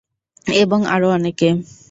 [0.47, 1.49] এবং আরো অনেকে।